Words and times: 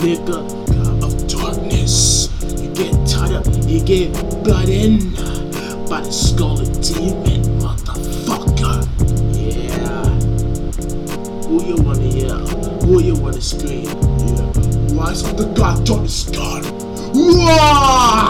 nigga 0.00 0.40
of 1.04 1.12
darkness. 1.28 2.28
You 2.58 2.72
get 2.72 2.92
tied 3.06 3.32
up, 3.32 3.44
you 3.66 3.84
get 3.84 4.12
blood 4.42 4.68
in 4.70 5.10
by 5.88 6.00
the 6.00 6.10
scarlet 6.10 6.72
demon, 6.80 7.42
motherfucker. 7.60 8.86
Yeah. 9.36 10.04
Who 11.46 11.64
you 11.66 11.76
wanna 11.82 12.06
yell? 12.06 12.46
Who 12.86 13.02
you 13.02 13.14
wanna 13.14 13.42
scream? 13.42 13.84
Yeah. 13.84 14.52
Rise 14.96 15.22
of 15.22 15.36
the 15.36 15.52
God, 15.54 15.84
darkness 15.84 16.24
God. 16.30 16.64
Rise! 17.14 18.20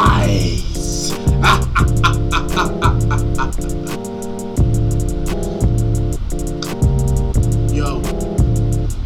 Yo, 7.73 8.02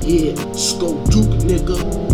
yeah, 0.00 0.34
Skull 0.52 0.94
Duke, 1.06 1.36
nigga. 1.44 2.13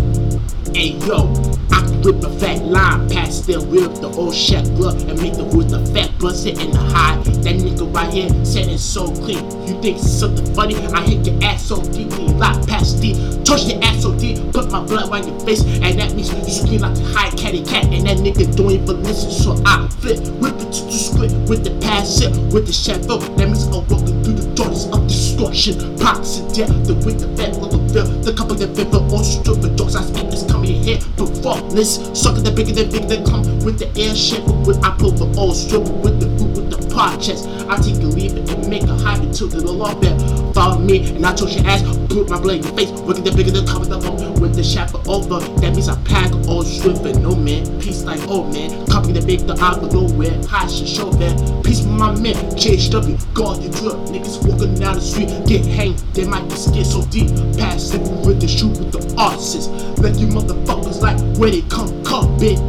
Hey, 0.81 0.97
yo, 1.05 1.31
I 1.69 1.81
can 1.81 2.01
rip 2.01 2.23
a 2.23 2.39
fat 2.39 2.63
line 2.63 3.07
past 3.07 3.45
their 3.45 3.59
rib, 3.59 3.93
the 4.01 4.09
old 4.17 4.33
glove, 4.75 5.07
and 5.07 5.21
make 5.21 5.35
the 5.35 5.43
wood 5.43 5.69
the 5.69 5.85
fat 5.93 6.09
bust 6.17 6.47
it 6.47 6.59
in 6.59 6.71
the 6.71 6.79
high. 6.79 7.21
That 7.21 7.57
nigga 7.61 7.93
right 7.93 8.11
here 8.11 8.29
it's 8.33 8.81
so 8.81 9.05
clean. 9.13 9.45
You 9.67 9.79
think 9.79 9.99
something 9.99 10.55
funny? 10.55 10.73
I 10.73 11.01
hit 11.01 11.27
your 11.27 11.37
ass 11.43 11.67
so 11.67 11.83
deeply, 11.83 12.29
lock 12.29 12.67
past 12.67 12.99
deep, 12.99 13.15
touch 13.45 13.69
your 13.69 13.77
ass 13.83 14.01
so 14.01 14.17
deep, 14.17 14.51
put 14.51 14.71
my 14.71 14.83
blood 14.83 15.11
on 15.11 15.27
your 15.27 15.39
face, 15.41 15.61
and 15.63 15.99
that 15.99 16.15
means 16.15 16.33
you 16.33 16.43
scream 16.49 16.81
like 16.81 16.97
a 16.97 17.03
high 17.13 17.29
catty 17.37 17.63
cat, 17.63 17.85
and 17.85 18.07
that 18.07 18.17
nigga 18.17 18.49
don't 18.57 18.71
even 18.71 19.03
listen. 19.03 19.29
So 19.29 19.61
I 19.63 19.87
flip, 20.01 20.17
whip 20.41 20.55
it 20.55 20.73
to 20.73 20.81
the 20.85 20.97
script 20.97 21.35
with 21.47 21.63
the 21.63 21.77
pass 21.85 22.21
it, 22.21 22.31
with 22.51 22.65
the 22.65 22.73
shadow. 22.73 23.19
That 23.37 23.45
means 23.45 23.67
I'm 23.67 23.85
walking 23.85 24.23
through 24.23 24.33
the 24.33 24.51
doors 24.55 24.89
of 24.89 25.10
distortion, 25.49 25.79
of 25.95 26.53
death, 26.53 26.69
the 26.85 26.93
with 27.05 27.19
the 27.19 27.27
fat 27.35 27.53
the 27.53 27.93
fill, 27.93 28.05
the 28.21 28.33
couple 28.33 28.55
that 28.55 28.75
fit 28.75 28.91
the 28.91 28.99
all 28.99 29.23
strip, 29.23 29.59
the 29.61 29.69
dogs 29.69 29.95
I 29.95 30.03
speak 30.03 30.27
is 30.27 30.43
coming 30.43 30.83
here 30.83 30.99
to 31.17 31.25
faultless, 31.41 31.95
sucking 32.13 32.43
the 32.43 32.51
bigger 32.51 32.73
than 32.73 32.91
bigger 32.91 33.07
that 33.07 33.25
come 33.25 33.43
with 33.65 33.79
the 33.79 33.87
air 33.99 34.15
shit, 34.15 34.43
with 34.65 34.83
I 34.83 34.95
pull 34.97 35.11
the 35.11 35.25
old 35.39 35.55
strip 35.55 35.81
with 35.81 36.19
the 36.19 36.27
food 36.37 36.55
with 36.57 36.69
the 36.69 36.93
pot 36.93 37.21
chest. 37.21 37.47
I 37.69 37.77
take 37.77 38.03
a 38.03 38.07
leave 38.07 38.35
and 38.37 38.67
make 38.69 38.83
a 38.83 38.95
hide 38.95 39.21
until 39.21 39.47
the 39.47 39.71
law 39.71 39.95
bear. 39.95 40.40
Me 40.61 41.09
and 41.15 41.25
I 41.25 41.33
touch 41.33 41.55
your 41.55 41.65
ass, 41.65 41.81
put 42.07 42.29
my 42.29 42.39
blade 42.39 42.63
in 42.63 42.67
your 42.67 42.75
face, 42.77 42.91
wicked 43.01 43.25
the 43.25 43.31
bigger 43.31 43.49
than 43.49 43.65
cover 43.65 43.85
the 43.85 43.99
phone? 43.99 44.39
With 44.39 44.53
the 44.53 44.63
shaper 44.63 45.01
over. 45.09 45.39
That 45.59 45.73
means 45.73 45.89
I 45.89 45.99
pack 46.03 46.31
all 46.47 46.61
strip 46.61 46.97
and 47.03 47.23
no 47.23 47.35
man, 47.35 47.65
peace 47.81 48.03
like 48.03 48.21
old 48.27 48.53
man, 48.53 48.85
copy 48.85 49.11
the 49.11 49.21
big 49.21 49.39
the 49.39 49.53
eye 49.53 49.73
for 49.73 49.91
nowhere, 49.91 50.37
high 50.45 50.67
shit 50.67 50.87
show 50.87 51.09
that. 51.17 51.63
Peace 51.65 51.81
with 51.81 51.97
my 51.97 52.13
man, 52.13 52.35
JHW, 52.53 53.33
guard 53.33 53.63
your 53.63 53.71
drip, 53.73 53.97
niggas 54.13 54.37
walking 54.45 54.75
down 54.75 54.95
the 54.95 55.01
street, 55.01 55.29
get 55.47 55.65
hanged, 55.65 55.97
they 56.13 56.27
might 56.27 56.47
be 56.47 56.55
scared. 56.55 56.85
So 56.85 57.05
deep, 57.07 57.33
pass 57.57 57.95
it 57.95 58.01
with 58.23 58.39
the 58.39 58.47
shoot 58.47 58.77
with 58.77 58.91
the 58.91 59.01
artists, 59.17 59.67
let 59.97 60.19
you 60.19 60.27
motherfuckers 60.27 61.01
like 61.01 61.17
where 61.39 61.49
they 61.49 61.63
come, 61.73 61.89
come 62.05 62.37
bitch. 62.37 62.61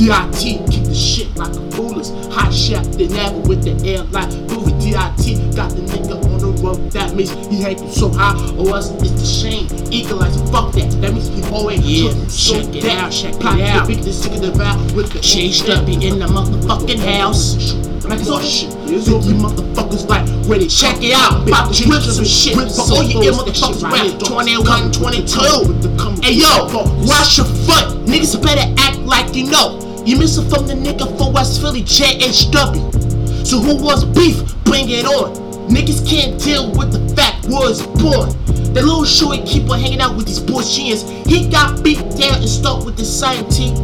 DIT 0.00 0.64
kick 0.70 0.84
the 0.84 0.94
shit 0.94 1.36
like 1.36 1.50
a 1.50 1.70
foolish. 1.72 2.08
Hot 2.32 2.54
chef 2.54 2.86
they 2.96 3.08
never 3.08 3.36
with 3.40 3.64
the 3.64 3.76
air 3.86 4.02
like 4.04 4.30
movie 4.48 4.72
DIT 4.80 5.54
got 5.54 5.68
the 5.76 5.82
nigga 5.82 6.16
on 6.24 6.38
the 6.40 6.49
road 6.70 6.90
that 6.92 7.14
means 7.14 7.30
he 7.48 7.62
you 7.62 7.90
so 7.90 8.08
high 8.10 8.34
or 8.56 8.68
else 8.76 8.90
it's 9.02 9.12
the 9.20 9.26
shame 9.26 9.66
equalizer 9.92 10.44
fuck 10.52 10.72
that 10.72 10.90
that 11.00 11.12
means 11.12 11.28
he 11.28 11.42
always 11.52 11.80
Yeah, 11.80 12.10
took 12.10 12.30
so 12.30 12.54
check 12.62 12.74
it 12.74 12.82
that. 12.82 12.98
out, 13.04 13.12
check 13.12 13.34
it 13.34 13.40
Pop 13.40 13.56
the 13.56 13.64
out. 13.64 13.88
big 13.88 13.98
the 13.98 14.12
sick 14.12 14.32
of 14.32 14.40
the 14.40 14.52
vibe 14.52 14.94
with 14.94 15.12
the 15.12 15.20
Changed 15.20 15.68
up 15.70 15.86
in 15.88 16.00
the 16.18 16.26
motherfucking 16.26 16.98
house. 16.98 17.74
like 18.04 18.20
oh 18.26 18.40
shit, 18.42 18.70
so 19.04 19.20
you 19.20 19.34
motherfuckers 19.34 20.08
like 20.08 20.26
they 20.58 20.66
Check 20.66 20.98
it 21.02 21.12
out, 21.14 21.46
pop 21.48 21.70
the 21.70 21.86
whips 21.88 22.18
and 22.18 22.26
shit. 22.26 22.56
whips 22.56 22.76
For 22.76 22.94
all 22.94 23.02
you 23.04 23.22
that 23.22 23.34
motherfuckers 23.38 23.82
rap 23.82 24.02
here, 24.02 24.18
21, 24.18 24.64
come 24.66 24.84
with 24.90 24.92
the 24.92 24.98
22. 24.98 25.40
come 25.40 25.68
with 25.68 25.82
the 25.82 25.90
come 25.96 26.22
Hey 26.22 26.32
yo, 26.34 26.66
the 26.68 27.06
wash 27.06 27.38
your 27.38 27.46
foot. 27.46 28.02
Niggas 28.06 28.42
better 28.42 28.66
act 28.78 28.98
like 29.06 29.34
you 29.34 29.46
know. 29.50 29.78
You 30.04 30.18
missing 30.18 30.48
from 30.48 30.66
the 30.66 30.74
nigga 30.74 31.06
from 31.18 31.32
West 31.32 31.60
Philly, 31.60 31.82
JHW. 31.82 33.46
So 33.46 33.58
who 33.60 33.76
wants 33.82 34.04
beef? 34.04 34.42
Bring 34.64 34.88
it 34.88 35.04
on. 35.06 35.49
Niggas 35.70 36.02
can't 36.04 36.34
deal 36.42 36.68
with 36.72 36.90
the 36.90 37.14
fact 37.14 37.46
was 37.46 37.86
born. 37.86 38.34
That 38.74 38.82
little 38.82 39.04
shorty 39.04 39.42
keep 39.46 39.70
on 39.70 39.78
hanging 39.78 40.00
out 40.00 40.16
with 40.16 40.26
these 40.26 40.40
bullshits. 40.40 41.06
He 41.26 41.48
got 41.48 41.84
beat 41.84 42.02
down 42.18 42.42
and 42.42 42.48
stuck 42.48 42.84
with 42.84 42.96
the 42.96 43.04
scientist. 43.04 43.78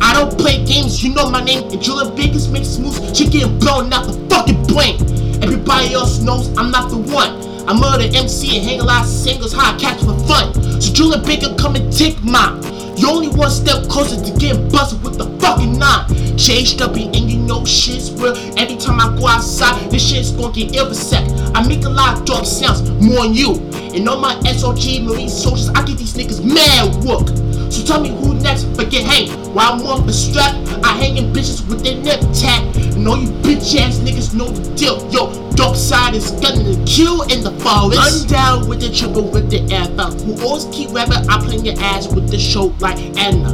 I 0.00 0.14
don't 0.14 0.36
play 0.38 0.64
games, 0.64 1.04
you 1.04 1.12
know 1.14 1.28
my 1.28 1.44
name. 1.44 1.68
And 1.70 1.82
Julia 1.82 2.10
Vegas 2.12 2.48
makes 2.48 2.78
moves, 2.78 3.16
she 3.16 3.28
getting 3.28 3.58
blown 3.58 3.92
out 3.92 4.06
the 4.06 4.14
fucking 4.30 4.64
brain. 4.66 4.96
Everybody 5.42 5.92
else 5.92 6.22
knows 6.22 6.48
I'm 6.56 6.70
not 6.70 6.88
the 6.88 6.96
one. 6.96 7.36
I'm 7.68 7.78
murder 7.78 8.08
MC 8.16 8.56
and 8.56 8.66
hang 8.66 8.80
a 8.80 8.84
lot 8.84 9.04
of 9.04 9.08
singles, 9.08 9.52
how 9.52 9.74
I 9.74 9.78
catch 9.78 10.00
for 10.00 10.18
fun. 10.26 10.54
So 10.80 10.92
Julia 10.92 11.18
Baker, 11.18 11.54
come 11.58 11.76
and 11.76 11.92
take 11.92 12.24
mine. 12.24 12.71
You 12.96 13.08
only 13.08 13.28
one 13.28 13.50
step 13.50 13.88
closer 13.88 14.16
to 14.22 14.38
getting 14.38 14.68
busted 14.70 15.02
with 15.02 15.18
the 15.18 15.26
fucking 15.40 15.78
nine. 15.78 16.06
JHW 16.36 17.06
and 17.06 17.30
you 17.30 17.38
know 17.38 17.64
shit's 17.64 18.10
real. 18.12 18.36
Every 18.58 18.76
time 18.76 19.00
I 19.00 19.16
go 19.18 19.26
outside, 19.26 19.90
this 19.90 20.08
shit's 20.08 20.30
gonna 20.30 20.52
get 20.52 20.86
for 20.86 20.94
sec. 20.94 21.24
I 21.54 21.66
make 21.66 21.84
a 21.84 21.88
lot 21.88 22.18
of 22.18 22.24
dark 22.24 22.44
sounds, 22.44 22.88
more 23.02 23.20
on 23.20 23.34
you. 23.34 23.54
And 23.94 24.08
all 24.08 24.20
my 24.20 24.34
SOG 24.44 25.04
Marine 25.04 25.28
soldiers, 25.28 25.68
I 25.70 25.84
get 25.84 25.98
these 25.98 26.14
niggas 26.14 26.42
mad 26.42 27.04
work. 27.04 27.28
So 27.72 27.82
tell 27.82 28.02
me 28.02 28.10
who 28.10 28.34
next, 28.34 28.64
but 28.76 28.90
get 28.90 29.06
hang. 29.06 29.30
While 29.54 29.72
I'm 29.72 29.86
on 29.86 30.06
the 30.06 30.12
strap, 30.12 30.54
I 30.84 30.92
hangin' 30.92 31.32
bitches 31.32 31.66
with 31.66 31.82
their 31.82 31.96
neck 31.96 32.20
tag. 32.34 32.60
And 32.94 33.08
all 33.08 33.16
you 33.16 33.30
bitch 33.40 33.80
ass 33.80 33.96
niggas 33.96 34.34
know 34.34 34.50
the 34.50 34.74
deal. 34.76 35.00
Yo, 35.10 35.32
dark 35.52 35.74
side 35.74 36.14
is 36.14 36.32
gonna 36.32 36.76
kill 36.84 37.22
in 37.32 37.42
the 37.42 37.50
forest. 37.64 37.98
I'm 37.98 38.28
down 38.28 38.68
with 38.68 38.82
the 38.82 38.92
triple 38.92 39.22
with 39.22 39.48
the 39.48 39.60
FM. 39.60 40.20
Who 40.20 40.46
always 40.46 40.66
keep 40.66 40.90
rapping, 40.92 41.26
I 41.30 41.40
play 41.40 41.56
your 41.56 41.80
ass 41.80 42.12
with 42.12 42.28
the 42.30 42.38
show 42.38 42.74
like 42.78 42.98
Anna. 43.16 43.50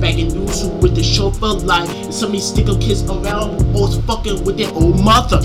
Bagging 0.00 0.28
news 0.28 0.62
who 0.62 0.68
with 0.68 0.94
the 0.94 1.02
chauffeur 1.02 1.54
life. 1.66 1.90
And 1.90 2.14
some 2.14 2.28
of 2.28 2.32
these 2.34 2.46
sticker 2.46 2.78
kids 2.78 3.02
around 3.02 3.66
always 3.74 3.96
fucking 4.06 4.44
with 4.44 4.58
their 4.58 4.72
old 4.74 5.02
mother. 5.02 5.40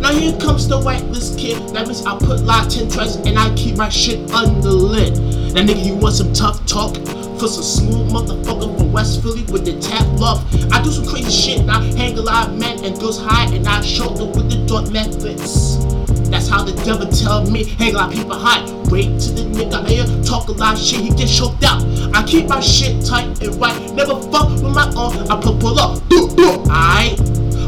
Now 0.00 0.12
here 0.12 0.32
comes 0.40 0.66
the 0.66 0.80
whitelist 0.80 1.38
kid. 1.38 1.58
That 1.74 1.88
means 1.88 2.06
I 2.06 2.16
put 2.16 2.40
like 2.40 2.70
10 2.70 2.88
tracks 2.88 3.16
and 3.16 3.38
I 3.38 3.54
keep 3.54 3.76
my 3.76 3.90
shit 3.90 4.30
under 4.30 4.70
lid. 4.70 5.14
That 5.52 5.66
nigga, 5.66 5.84
you 5.84 5.94
want 5.94 6.14
some 6.14 6.32
tough 6.32 6.64
talk? 6.64 6.96
For 7.38 7.48
some 7.48 7.64
smooth 7.64 8.10
motherfucker 8.10 8.78
from 8.78 8.92
West 8.92 9.20
Philly 9.22 9.42
with 9.52 9.66
the 9.66 9.78
tap 9.78 10.06
love. 10.18 10.42
I 10.72 10.82
do 10.82 10.90
some 10.90 11.06
crazy 11.06 11.30
shit 11.30 11.60
and 11.60 11.70
I 11.70 11.82
hang 11.94 12.16
a 12.18 12.22
lot 12.22 12.48
of 12.48 12.58
men 12.58 12.82
and 12.82 12.98
girls 12.98 13.22
high 13.22 13.44
and 13.54 13.68
I 13.68 13.82
shoulder 13.82 14.24
with 14.24 14.50
the 14.50 14.64
dark 14.66 14.90
methods. 14.90 15.84
That's 16.30 16.48
how 16.48 16.64
the 16.64 16.72
devil 16.84 17.06
tell 17.06 17.48
me, 17.50 17.64
hang 17.64 17.94
a 17.94 17.98
lot 17.98 18.08
of 18.08 18.18
people 18.18 18.36
high. 18.36 18.64
Wait 18.90 19.20
till 19.20 19.34
the 19.34 19.44
nigga 19.52 19.86
here 19.86 20.06
talk 20.24 20.48
a 20.48 20.52
lot 20.52 20.74
of 20.74 20.80
shit, 20.80 21.00
he 21.00 21.10
get 21.10 21.28
choked 21.28 21.62
out. 21.62 21.84
I 22.14 22.24
keep 22.24 22.48
my 22.48 22.60
shit 22.60 23.04
tight 23.04 23.42
and 23.42 23.54
right, 23.60 23.92
never 23.92 24.20
fuck 24.32 24.48
with 24.50 24.62
my 24.62 24.90
own. 24.96 25.30
I 25.30 25.40
pull 25.40 25.58
pull 25.58 25.78
up, 25.78 26.08
do 26.08 26.28
do, 26.34 26.64
aight. 26.72 27.20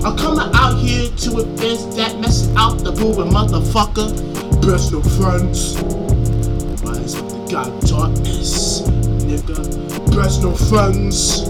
I'm 0.02 0.16
coming 0.16 0.48
out 0.54 0.78
here 0.78 1.10
to 1.10 1.40
events 1.40 1.94
that 1.96 2.18
mess 2.18 2.48
out 2.56 2.78
the 2.78 2.92
moving 2.92 3.32
motherfucker. 3.32 4.16
Best 4.66 4.92
no 4.92 5.02
friends. 5.02 5.76
Rise 6.82 7.14
of 7.14 7.30
the 7.30 7.48
God 7.50 7.80
darkness, 7.86 8.82
nigga. 9.28 10.42
No 10.42 10.54
friends. 10.54 11.48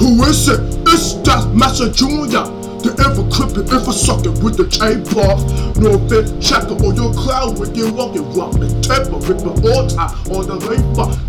Who 0.00 0.22
is 0.24 0.48
it? 0.48 0.60
It's 0.88 1.14
that 1.26 1.52
Master 1.54 1.90
Junior. 1.90 2.44
The 2.84 2.92
ever 3.00 3.24
crippin', 3.32 3.64
ever 3.72 3.92
suckin' 3.92 4.44
with 4.44 4.58
the 4.58 4.68
chain 4.68 5.00
off. 5.16 5.40
No 5.80 5.96
fit 6.06 6.28
checker 6.36 6.76
on 6.84 6.94
your 6.94 7.14
cloud 7.14 7.58
with 7.58 7.74
your 7.74 7.90
walking 7.90 8.28
rock 8.36 8.54
and 8.56 8.84
temper, 8.84 9.16
rippin' 9.24 9.56
all 9.64 9.88
time 9.88 10.12
on 10.28 10.44
the 10.46 10.60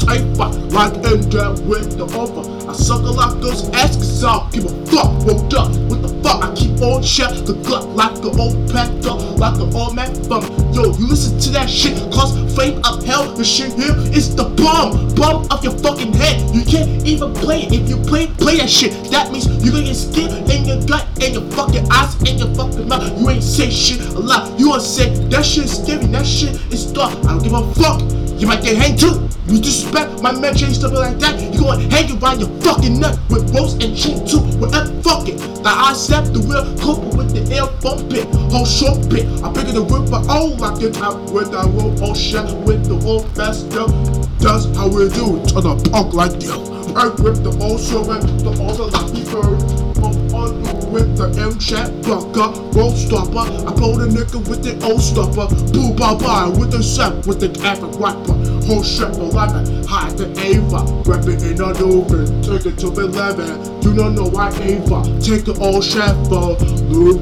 tight 0.04 0.28
fight, 0.36 0.52
like 0.76 0.96
in 1.08 1.30
there 1.30 1.56
with 1.64 1.96
the 1.98 2.04
over. 2.12 2.44
I 2.70 2.74
suck 2.74 3.02
a 3.02 3.12
lot 3.12 3.40
those 3.40 3.70
ass 3.70 4.24
out, 4.26 4.52
give 4.52 4.66
a 4.66 4.86
fuck. 4.92 5.16
Woke 5.24 5.54
up, 5.56 5.72
what 5.88 6.02
the 6.04 6.15
on 6.82 7.04
shit, 7.04 7.30
the 7.46 7.54
gut 7.68 7.88
like 7.90 8.16
the 8.22 8.30
old 8.40 8.56
panther, 8.72 9.14
like 9.38 9.56
the 9.56 9.70
old 9.76 9.96
man 9.96 10.14
from. 10.26 10.44
Yo, 10.74 10.94
you 10.98 11.08
listen 11.08 11.40
to 11.40 11.50
that 11.52 11.70
shit, 11.70 11.98
cause 12.12 12.34
flame 12.54 12.80
up 12.84 13.04
hell, 13.04 13.32
the 13.34 13.44
shit 13.44 13.74
here 13.74 13.96
is 14.14 14.36
the 14.36 14.44
bomb, 14.44 15.14
bomb 15.16 15.48
of 15.52 15.64
your 15.64 15.78
fucking 15.80 16.14
head. 16.14 16.40
You 16.56 16.64
can't 16.64 17.06
even 17.06 17.34
play 17.34 17.64
it. 17.64 17.74
If 17.74 17.90
you 17.90 17.98
play, 17.98 18.28
play 18.28 18.58
that 18.58 18.70
shit. 18.70 18.92
That 19.12 19.32
means 19.32 19.48
you 19.64 19.72
gonna 19.72 19.94
skin 19.94 20.30
in 20.50 20.66
your 20.66 20.82
gut 20.86 21.08
and 21.22 21.34
your 21.34 21.50
fucking 21.52 21.88
eyes 21.92 22.16
and 22.28 22.40
your 22.40 22.54
fucking 22.56 22.88
mouth. 22.88 23.20
You 23.20 23.30
ain't 23.30 23.44
say 23.44 23.70
shit 23.70 24.02
a 24.14 24.20
lot. 24.20 24.60
You 24.60 24.70
wanna 24.70 24.82
say 24.82 25.10
that 25.30 25.46
shit 25.46 25.66
is 25.66 25.82
scary, 25.82 26.06
that 26.08 26.26
shit 26.26 26.56
is 26.74 26.92
dark. 26.92 27.14
I 27.26 27.34
don't 27.34 27.44
give 27.44 27.54
a 27.54 27.74
fuck. 27.76 28.25
You 28.38 28.48
might 28.48 28.62
get 28.62 28.76
hanged 28.78 29.00
too. 29.00 29.30
You 29.48 29.62
disrespect 29.62 30.22
my 30.22 30.32
man 30.32 30.56
Jay 30.56 30.74
stuff 30.74 30.92
like 30.92 31.18
that. 31.20 31.40
You 31.40 31.60
gonna 31.60 31.84
hang 31.90 32.12
around 32.22 32.40
your 32.40 32.50
fucking 32.62 33.00
neck 33.00 33.18
with 33.30 33.54
ropes 33.56 33.74
and 33.74 33.96
chain 33.96 34.26
too. 34.28 34.40
Whatever, 34.60 34.92
fuck 35.02 35.28
it. 35.30 35.38
The 35.38 35.70
I 35.70 35.94
step 35.94 36.26
the 36.26 36.40
real 36.40 36.66
couple 36.76 37.16
with 37.16 37.32
the 37.32 37.56
air 37.56 37.68
bump 37.82 38.12
it. 38.12 38.28
Whole 38.52 38.66
short 38.66 39.10
bit. 39.10 39.26
I 39.42 39.52
bigger 39.54 39.72
the 39.72 39.84
whip, 39.84 40.10
but 40.12 40.26
oh, 40.28 40.58
I 40.62 40.78
get 40.80 40.98
out 41.02 41.32
with 41.32 41.52
that 41.52 41.66
rope. 41.72 42.00
Oh 42.02 42.14
shit, 42.14 42.44
with 42.66 42.86
the 42.86 43.00
old 43.08 43.26
yo. 43.38 43.88
That's 44.40 44.66
how 44.76 44.88
we 44.88 45.08
do 45.10 45.38
it 45.38 45.50
to 45.50 45.62
the 45.62 45.90
punk 45.92 46.14
like 46.14 46.44
yo. 46.44 46.76
I 46.96 47.06
rip 47.24 47.40
the 47.44 47.56
old 47.62 47.80
show 47.80 48.04
the 48.04 48.52
other 48.52 48.92
lucky 48.92 49.24
bird. 49.32 50.25
With 50.96 51.18
the 51.18 51.28
M 51.42 51.60
chat 51.60 51.92
bunker, 52.04 52.56
roll 52.72 52.96
stopper. 52.96 53.44
I 53.68 53.74
blow 53.76 53.98
the 54.00 54.08
nigga 54.08 54.40
with 54.48 54.64
the 54.64 54.82
old 54.88 55.02
stopper. 55.02 55.52
Boo 55.76 55.92
ba 55.92 56.16
ba 56.16 56.50
with 56.58 56.72
the 56.72 56.82
set 56.82 57.28
with 57.28 57.42
the 57.42 57.52
African 57.68 58.00
rapper. 58.00 58.32
Whole 58.64 58.82
shit 58.82 59.14
for 59.14 59.28
eleven, 59.28 59.84
hide 59.84 60.18
the 60.18 60.32
Ava. 60.40 60.88
Rapping 61.04 61.44
in 61.44 61.60
the 61.60 61.76
Newman, 61.76 62.42
take 62.42 62.66
it 62.66 62.80
to 62.80 62.88
eleven. 62.96 63.60
You 63.84 63.94
don't 63.94 64.16
know 64.16 64.30
why 64.32 64.56
Ava. 64.64 65.04
Take 65.20 65.44
the 65.44 65.60
old 65.60 65.84
chef 65.84 66.16
for 66.32 66.56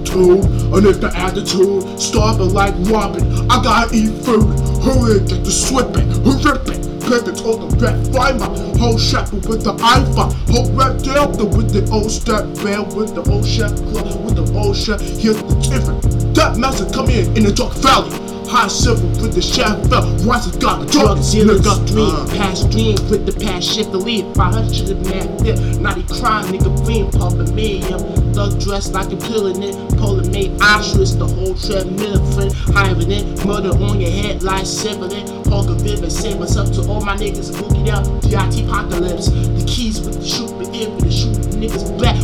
two. 0.06 0.46
And 0.70 0.86
if 0.86 1.02
the 1.02 1.10
attitude, 1.16 2.00
starving 2.00 2.54
like 2.54 2.76
Robin. 2.94 3.26
I 3.50 3.58
gotta 3.64 3.90
eat 3.90 4.14
food. 4.22 4.54
Hurry, 4.86 5.18
get 5.26 5.44
the 5.44 5.50
swipping, 5.50 6.14
rip 6.22 6.70
it. 6.70 6.83
Pivot 7.14 7.46
on 7.46 7.70
the 7.70 7.78
red 7.78 8.08
fiber, 8.12 8.46
whole 8.80 8.98
shepherd 8.98 9.46
with 9.46 9.64
the 9.64 9.74
iPhone, 9.76 10.34
whole 10.50 10.72
red 10.72 11.04
delta 11.04 11.46
with 11.46 11.70
the 11.70 11.88
old 11.94 12.10
step 12.10 12.44
band, 12.64 12.92
with 12.96 13.14
the 13.14 13.22
old 13.32 13.46
chef 13.46 13.76
club, 13.76 14.26
with 14.26 14.36
the 14.36 14.58
old 14.58 14.76
chef, 14.76 15.00
here's 15.00 15.38
the 15.44 15.54
different. 15.70 16.02
That 16.34 16.58
master 16.58 16.90
come 16.90 17.12
in 17.12 17.38
in 17.38 17.44
the 17.44 17.54
dark 17.54 17.76
valley. 17.76 18.33
High 18.48 18.68
silver 18.68 19.08
with 19.22 19.34
the 19.34 19.42
chef 19.42 19.82
fell, 19.90 20.06
once 20.26 20.48
it 20.48 20.62
got 20.62 20.82
the 20.82 20.92
Drug 20.92 21.18
dealers, 21.32 21.62
dream, 21.90 22.10
Uh, 22.10 22.26
past 22.38 22.70
dream, 22.70 22.96
with 23.10 23.26
the 23.26 23.34
past 23.34 23.68
shit 23.68 23.92
to 23.92 23.98
leave. 23.98 24.26
500 24.36 25.04
man 25.06 25.40
fit, 25.40 25.58
naughty 25.82 26.04
crime, 26.04 26.46
nigga 26.54 26.86
green, 26.86 27.10
pumping 27.12 27.54
medium. 27.56 28.00
Thug 28.34 28.60
dressed 28.60 28.94
like 28.94 29.12
a 29.12 29.16
pillin' 29.16 29.64
it, 29.64 29.76
pulling 29.98 30.32
made 30.32 30.52
altruist, 30.62 31.18
the 31.20 31.26
whole 31.26 31.56
treadmill 31.56 32.24
friend, 32.34 32.54
hiving 32.74 33.12
it, 33.12 33.46
murder 33.46 33.70
on 33.70 34.00
your 34.00 34.12
head, 34.12 34.44
like 34.44 34.66
sibling, 34.66 35.26
Hulk 35.46 35.70
vivid, 35.82 36.12
say 36.12 36.34
what's 36.36 36.58
up 36.58 36.72
to 36.74 36.82
all 36.88 37.02
my 37.02 37.16
niggas, 37.16 37.52
booking 37.60 37.90
out, 37.90 38.04
DIT 38.22 38.66
apocalypse, 38.66 39.30
the 39.30 39.64
keys 39.68 40.00
with 40.02 40.20
the 40.20 40.26
shoot, 40.26 40.63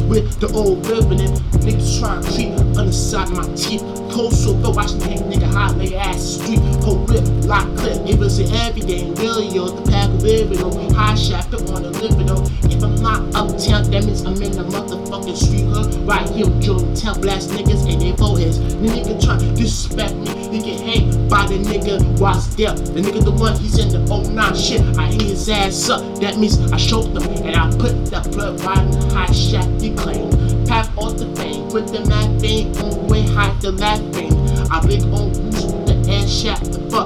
with 0.09 0.39
the 0.39 0.47
old 0.53 0.85
ribbon, 0.88 1.19
niggas 1.61 2.00
trying 2.00 2.23
to 2.23 2.31
creep 2.31 2.51
underside 2.77 3.29
my 3.29 3.45
teeth, 3.56 3.83
cold 4.11 4.33
so 4.33 4.53
go 4.61 4.71
watch 4.71 4.91
the 4.94 5.06
hang 5.06 5.19
nigga 5.31 5.50
high, 5.53 5.71
lay 5.75 5.95
ass 5.95 6.41
street, 6.41 6.59
whole 6.83 6.97
rip, 7.06 7.23
lock 7.50 7.66
clip, 7.78 7.98
it 8.07 8.19
was 8.19 8.38
in 8.38 8.54
everything, 8.54 9.16
really, 9.16 9.48
yo, 9.48 9.69
the 9.69 9.81
pack 9.90 10.07
of 10.07 10.22
living, 10.22 10.60
oh, 10.62 10.94
high 10.94 11.16
shaft 11.16 11.51
on 11.51 11.81
the 11.81 11.90
living, 11.90 12.30
oh, 12.30 12.46
if 12.69 12.84
I'm 12.84 12.94
not 13.01 13.25
uptown, 13.34 13.90
that 13.90 14.06
means 14.06 14.24
I'm 14.24 14.40
in 14.40 14.51
the 14.51 14.63
motherfucking 14.63 15.36
street 15.36 15.66
hood, 15.66 15.96
right 16.07 16.30
here, 16.30 16.46
Joe, 16.62 16.78
tell 16.94 17.19
blast 17.19 17.50
niggas 17.50 17.92
and 17.92 18.00
they 18.00 18.16
foreheads, 18.16 18.60
the 18.60 18.86
nigga 18.86 19.18
try 19.19 19.40
to 19.40 19.50
disrespect 19.56 20.13
me, 20.13 20.30
he 20.54 20.60
get 20.62 20.80
hanged 20.80 21.28
by 21.28 21.48
the 21.48 21.57
nigga. 21.57 22.19
While 22.19 22.40
still, 22.40 22.75
the 22.75 23.01
nigga 23.01 23.24
the 23.24 23.31
one, 23.31 23.57
he's 23.57 23.80
in 23.80 23.90
the 23.90 24.00
09 24.06 24.56
shit, 24.56 24.81
I 25.00 25.07
hit 25.07 25.24
his 25.24 25.50
ass 25.50 25.90
up, 25.90 26.01
that 26.19 26.38
means 26.38 26.60
I 26.72 26.78
showed 26.78 27.16
them, 27.16 27.24
and 27.44 27.56
I 27.56 27.66
put 27.78 28.06
that 28.13 28.30
blood 28.30 28.62
right 28.62 28.78
in 28.78 28.92
the 28.92 29.13
high 29.16 29.31
shaft, 29.34 29.81
he 29.81 29.96
claimed, 29.96 30.38
pack 30.68 30.86
off 30.96 31.18
the 31.18 31.25
fame, 31.36 31.68
put 31.72 31.88
the 31.88 32.06
mad 32.06 32.40
thing 32.40 32.78
on 32.78 33.07
way 33.07 33.24
high 33.25 33.50
the 33.62 33.72
laughing, 33.72 34.28
I 34.28 34.28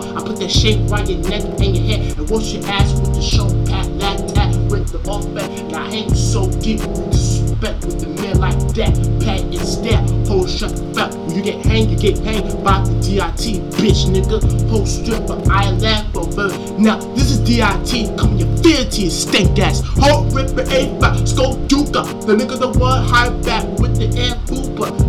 fuck, 0.02 0.18
I 0.18 0.28
put 0.28 0.38
that 0.40 0.52
shape 0.52 0.90
right 0.90 1.08
your 1.08 1.20
neck 1.30 1.44
and 1.44 1.76
your 1.76 1.86
head, 1.86 2.18
and 2.18 2.30
wash 2.30 2.54
your 2.54 2.66
ass 2.68 2.92
with 3.00 3.14
the 3.14 3.22
show 3.22 3.48
pat, 3.66 3.88
that 4.00 4.34
tat, 4.34 4.56
with 4.72 4.92
the 4.92 5.00
off 5.10 5.26
back, 5.34 5.50
and 5.50 5.76
I 5.76 5.90
hang 5.90 6.14
so 6.14 6.50
deep, 6.62 6.80
disrespect 7.12 7.86
with 7.86 8.00
the 8.02 8.08
man 8.22 8.40
like 8.40 8.58
that, 8.76 8.94
pat 9.24 9.42
instead, 9.42 10.10
whole 10.28 10.48
shut 10.48 10.74
up, 10.98 11.14
when 11.14 11.36
you 11.36 11.44
get 11.44 11.66
hanged, 11.66 11.92
you 11.92 11.98
get 11.98 12.18
hanged 12.20 12.64
by 12.64 12.82
the 12.82 12.94
DIT, 13.02 13.62
bitch 13.78 14.06
nigga, 14.10 14.70
whole 14.70 14.86
stripper, 14.86 15.42
I 15.52 15.72
laugh 15.72 16.16
over, 16.16 16.50
now 16.78 16.98
this 17.16 17.32
is 17.32 17.40
DIT, 17.40 18.18
come 18.18 18.38
your 18.38 18.50
fealty, 18.58 19.10
stink 19.10 19.60
ass, 19.60 19.82
whole 19.86 20.26
ripper, 20.32 20.64
A5, 20.64 21.28
skull 21.28 21.58
duka, 21.68 22.04
the 22.26 22.36
nigga 22.36 22.60
the 22.60 22.80
one 22.80 23.04
high 23.04 23.30
back 23.42 23.66
with 23.80 23.98
the 23.98 24.08
air 24.20 24.36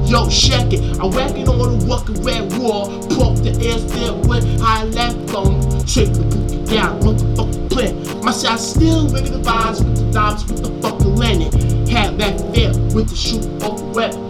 yo, 0.07 0.29
check 0.29 0.73
it, 0.73 0.99
I'm 1.01 1.11
whacking 1.11 1.49
on 1.49 1.79
the 1.79 1.87
walking 1.87 2.23
red 2.23 2.53
wall, 2.59 2.87
poke 3.09 3.39
the 3.43 3.51
air 3.63 3.79
still 3.79 4.21
with 4.29 4.61
high 4.61 4.85
left 4.85 5.35
on, 5.35 5.87
shake 5.87 6.13
the 6.13 6.25
boot 6.25 6.69
down, 6.69 7.01
motherfucking 7.01 7.71
plan, 7.71 8.25
my 8.25 8.33
side 8.33 8.59
still 8.59 9.09
ringing 9.09 9.33
the 9.33 9.39
vibes 9.41 9.85
with 9.85 9.97
the 9.97 10.13
dimes 10.13 10.45
with 10.47 10.63
the 10.63 10.71
fucking 10.83 11.17
landing, 11.17 11.87
had 11.87 12.19
that 12.19 12.41
fear 12.55 12.71
with 12.95 13.09
the 13.09 13.17
shoot 13.17 13.45
off 13.63 13.81
web, 13.95 14.24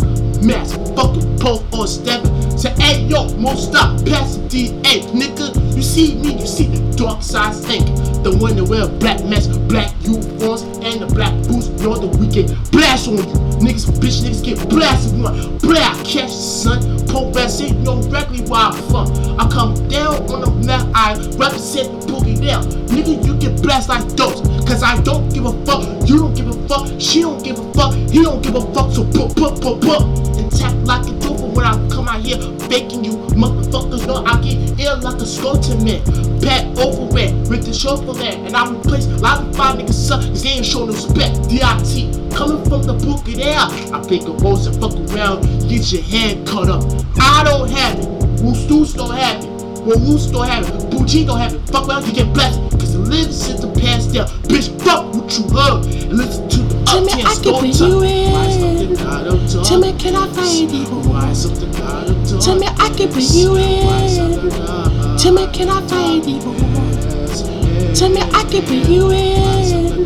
mask, 0.44 0.76
fucking 0.94 1.38
pole 1.38 1.64
or 1.72 1.86
stepping. 1.86 2.58
Say, 2.58 2.70
hey 2.78 3.04
yo, 3.04 3.28
most 3.36 3.70
stop, 3.70 4.04
pass 4.06 4.36
the 4.36 4.48
DA, 4.48 5.00
nigga. 5.12 5.76
You 5.76 5.82
see 5.82 6.14
me, 6.16 6.38
you 6.38 6.46
see 6.46 6.66
the 6.66 6.96
dark 6.96 7.22
side 7.22 7.54
stink. 7.54 7.86
The 8.22 8.36
one 8.36 8.56
that 8.56 8.64
wear 8.64 8.86
black 8.86 9.24
masks, 9.24 9.56
black 9.56 9.92
uniforms, 10.02 10.62
and 10.84 11.00
the 11.02 11.06
black 11.06 11.32
boots. 11.48 11.68
Know 11.82 11.96
that 11.96 12.16
we 12.18 12.28
get 12.28 12.48
blast 12.70 13.08
on 13.08 13.16
you. 13.16 13.24
Niggas, 13.64 13.90
bitch, 13.98 14.22
niggas 14.22 14.44
get 14.44 14.68
blasted 14.68 15.20
one. 15.20 15.58
Black 15.58 15.96
catch 16.04 16.30
the 16.30 16.42
sun. 16.62 17.06
Pope 17.08 17.34
rest 17.34 17.62
ain't 17.62 17.80
no 17.80 18.00
regularly 18.08 18.42
where 18.50 18.72
from. 18.90 19.06
I 19.38 19.48
come 19.48 19.74
down 19.88 20.14
on 20.30 20.40
the 20.40 20.50
map, 20.66 20.86
I 20.94 21.14
represent 21.36 22.00
the 22.00 22.06
boogie 22.12 22.40
down. 22.44 22.64
Nigga, 22.88 23.24
you 23.26 23.36
get 23.36 23.60
blessed 23.62 23.88
like 23.88 24.06
those. 24.16 24.40
Cause 24.66 24.82
I 24.82 25.00
don't 25.02 25.32
give 25.32 25.46
a 25.46 25.52
fuck, 25.64 25.82
you 26.08 26.18
don't 26.18 26.34
give 26.34 26.48
a 26.48 26.68
fuck, 26.68 26.88
she 27.00 27.20
don't 27.20 27.42
give 27.42 27.58
a 27.58 27.72
fuck, 27.74 27.94
he 27.94 28.22
don't 28.22 28.42
give 28.42 28.54
a 28.54 28.60
fuck, 28.72 28.92
so 28.92 29.04
put, 29.04 29.36
put, 29.36 29.60
put, 29.60 29.80
put. 29.80 30.33
Tap 30.58 30.74
like 30.84 31.02
a 31.02 31.10
doofus 31.18 31.54
when 31.54 31.64
I 31.64 31.72
come 31.88 32.08
out 32.08 32.20
here 32.20 32.38
faking 32.68 33.04
you. 33.04 33.12
Motherfuckers 33.34 34.06
know 34.06 34.24
I 34.24 34.40
get 34.40 34.78
ill 34.80 34.98
like 35.00 35.20
a 35.20 35.26
skeleton 35.26 35.84
man. 35.84 36.02
Pat 36.40 36.78
over 36.78 37.18
it 37.18 37.32
with 37.48 37.64
the 37.64 37.72
chauffeur 37.72 38.14
there. 38.14 38.34
And 38.44 38.56
I 38.56 38.70
replace 38.70 39.06
a 39.06 39.16
lot 39.16 39.42
of 39.42 39.56
five 39.56 39.78
niggas 39.78 39.92
suck, 39.94 40.20
cause 40.20 40.42
they 40.42 40.50
ain't 40.50 40.66
show 40.66 40.84
no 40.84 40.92
respect. 40.92 41.48
DIT, 41.48 42.32
coming 42.32 42.62
from 42.68 42.82
the 42.84 42.94
book 43.04 43.26
of 43.28 43.38
air. 43.38 43.58
I 43.58 44.04
pick 44.08 44.22
a 44.22 44.32
rose 44.32 44.66
and 44.66 44.76
fuck 44.80 44.94
around, 45.14 45.42
get 45.68 45.92
your 45.92 46.02
head 46.02 46.46
cut 46.46 46.68
up. 46.68 46.84
I 47.20 47.44
don't 47.44 47.70
have 47.70 47.98
it, 47.98 48.08
Woostus 48.42 48.94
don't 48.94 49.14
have 49.14 49.44
it. 49.44 49.53
Well, 49.84 49.98
Woos 49.98 50.28
don't 50.28 50.48
have 50.48 50.66
it, 50.66 50.90
Bougie 50.90 51.26
don't 51.26 51.38
have 51.38 51.52
it. 51.52 51.60
Fuck 51.68 51.86
around, 51.86 52.06
you 52.06 52.14
get 52.14 52.32
blessed. 52.32 52.58
Cause 52.70 52.94
the 52.94 53.00
living 53.00 53.30
since 53.30 53.60
the 53.60 53.68
past 53.68 54.14
there. 54.14 54.24
Bitch, 54.48 54.72
fuck 54.82 55.12
what 55.12 55.36
you 55.36 55.44
heard. 55.52 55.84
And 55.84 56.16
listen 56.16 56.48
to 56.48 56.58
the 56.62 56.84
Tell 56.86 57.04
me 57.04 57.12
I 57.12 57.34
can 57.34 57.52
talk. 57.52 57.80
you 57.80 58.02
in. 58.02 58.32
Why 58.32 58.50
something 58.50 58.94
got 58.94 59.26
up 59.28 59.50
talk? 59.50 59.66
Tell 59.66 59.80
me, 59.80 59.92
can 59.98 60.16
I 60.16 60.26
find 60.32 60.70
you? 60.70 60.84
Why 60.86 61.32
something 61.34 61.70
got 61.72 62.08
up 62.08 62.16
talk? 62.26 62.40
Tell 62.40 62.58
me 62.58 62.66
I 62.66 62.88
can 62.96 63.12
put 63.12 63.28
you 63.34 63.56
in. 63.56 63.84
me, 65.34 65.52
can 65.52 65.68
I 65.68 65.86
find 65.86 66.24
you? 66.24 66.40
Tell 67.94 68.08
me 68.08 68.22
I 68.22 68.44
can 68.48 68.62
put 68.64 68.88
you 68.88 69.10
in. 69.10 70.04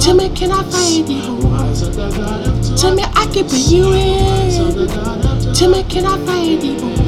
Tell 0.00 0.14
me, 0.16 0.30
can 0.30 0.52
I 0.52 0.62
find 0.72 1.06
you? 1.06 1.20
Tell 2.78 2.94
I 3.14 3.26
can 3.26 3.44
put 3.44 3.60
you 3.68 3.92
in. 3.92 5.54
Tell 5.54 5.70
me, 5.70 5.84
can 5.84 6.06
I 6.06 6.16
find 6.24 6.62
you? 6.62 7.01